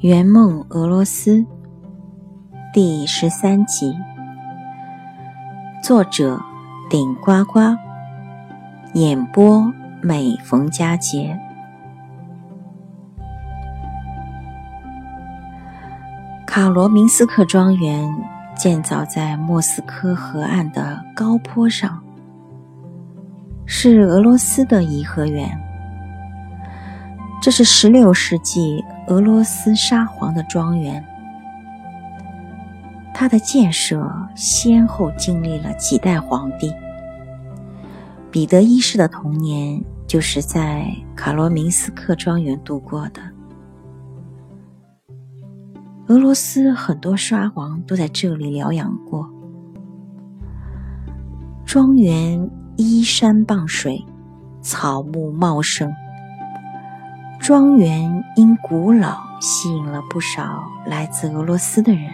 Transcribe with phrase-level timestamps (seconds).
[0.00, 1.44] 圆梦俄罗斯
[2.72, 3.92] 第十三集，
[5.82, 6.40] 作者
[6.88, 7.58] 顶呱呱，
[8.94, 11.36] 演播每逢佳节。
[16.46, 18.08] 卡罗明斯克庄园
[18.54, 22.00] 建造在莫斯科河岸的高坡上，
[23.66, 25.60] 是俄罗斯的颐和园。
[27.42, 28.84] 这是十六世纪。
[29.08, 31.02] 俄罗斯沙皇的庄园，
[33.14, 36.70] 它的建设先后经历了几代皇帝。
[38.30, 43.22] 彼得一世的童年就是在卡罗明斯克庄园度过的。
[46.08, 49.26] 俄罗斯很多沙皇都在这里疗养过。
[51.64, 54.04] 庄园依山傍水，
[54.60, 55.90] 草木茂盛。
[57.48, 62.12] 庄园因古老吸引了不少来自俄罗斯的人。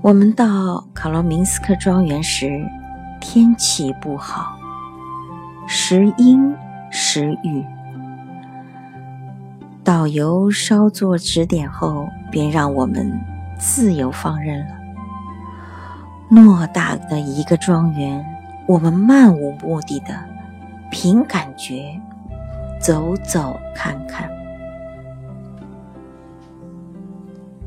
[0.00, 2.68] 我们到卡罗明斯克庄园时，
[3.20, 4.56] 天气不好，
[5.68, 6.52] 时阴
[6.90, 7.64] 时雨。
[9.84, 13.16] 导游稍作指点后，便让我们
[13.60, 14.74] 自由放任了。
[16.28, 18.26] 偌大的一个庄园，
[18.66, 20.31] 我们漫无目的的。
[20.92, 21.98] 凭感觉
[22.78, 24.30] 走走看看，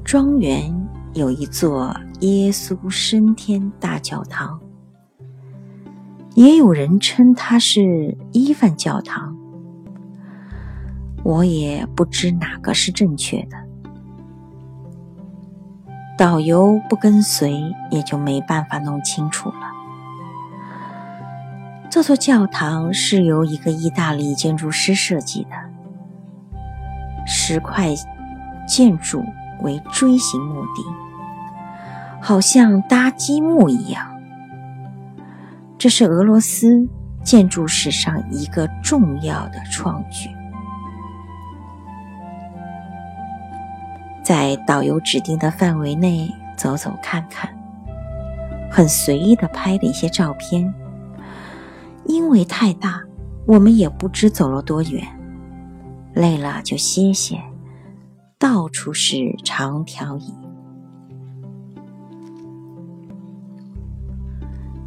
[0.03, 0.71] 庄园
[1.15, 4.59] 有一座耶稣升天大教堂，
[6.35, 9.35] 也有人称它是伊凡教堂。
[11.23, 13.57] 我也不知哪个是正确的。
[16.15, 19.84] 导游不跟随，也就没办法弄清楚了。
[21.95, 25.51] 这座教堂是由一个意大利建筑师设计的，
[27.25, 27.95] 石块
[28.67, 29.23] 建筑
[29.61, 30.83] 为锥形墓地，
[32.21, 34.13] 好像搭积木一样。
[35.77, 36.85] 这是俄罗斯
[37.23, 40.29] 建筑史上一个重要的创举。
[44.21, 47.49] 在导游指定的范围内走走看看，
[48.69, 50.73] 很随意的拍了一些照片。
[52.05, 53.01] 因为太大，
[53.45, 55.03] 我们也不知走了多远，
[56.13, 57.41] 累了就歇歇。
[58.37, 60.33] 到处是长条椅。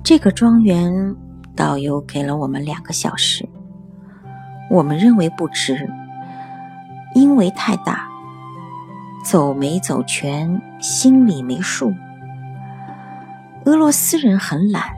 [0.04, 1.16] 这个庄园
[1.56, 3.48] 导游给了我们两个小时，
[4.70, 5.90] 我们认为不值，
[7.14, 8.08] 因为太大，
[9.24, 11.92] 走没走全，心里没数。
[13.64, 14.97] 俄罗斯人很懒。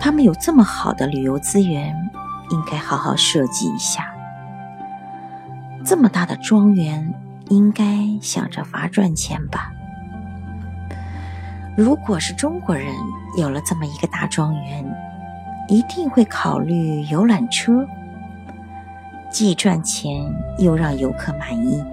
[0.00, 1.94] 他们有这么好的旅游资源，
[2.48, 4.10] 应该好好设计一下。
[5.84, 7.14] 这么大的庄园，
[7.50, 7.84] 应该
[8.22, 9.70] 想着法赚钱吧？
[11.76, 12.86] 如果是中国人
[13.36, 14.84] 有了这么一个大庄园，
[15.68, 17.86] 一定会考虑游览车，
[19.30, 21.84] 既赚钱又让游客满意。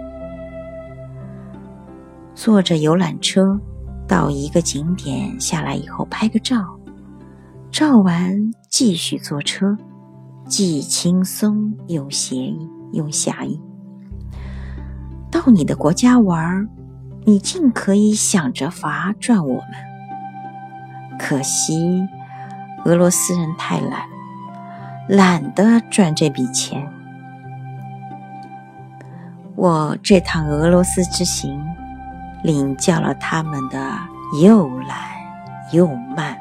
[2.34, 3.59] 坐着游览车
[4.07, 6.77] 到一个景点下来以后，拍个照。
[7.72, 9.78] 照完继续坐车，
[10.48, 13.60] 既轻松又惬意又侠义。
[15.30, 16.68] 到你的国家玩，
[17.26, 21.18] 你尽可以想着法赚我们。
[21.20, 22.08] 可惜
[22.86, 24.08] 俄罗斯人太懒，
[25.08, 26.90] 懒得赚这笔钱。
[29.56, 31.60] 我这趟俄罗斯之行，
[32.44, 33.92] 领教了他们的
[34.42, 34.98] 又懒
[35.74, 36.38] 又慢。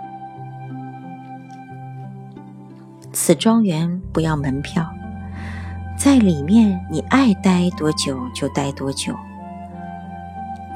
[3.19, 4.87] 此庄园不要门票，
[5.97, 9.17] 在里面你爱待多久就待多久。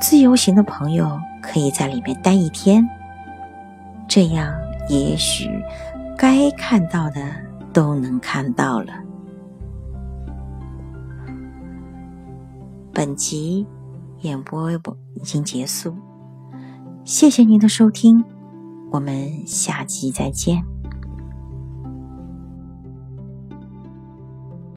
[0.00, 2.88] 自由行的朋友可以在里面待一天，
[4.08, 4.54] 这样
[4.88, 5.50] 也许
[6.16, 7.20] 该看到的
[7.74, 8.94] 都能看到了。
[12.90, 13.66] 本集
[14.22, 15.94] 演播已经结束，
[17.04, 18.24] 谢谢您的收听，
[18.90, 20.79] 我们下集再见。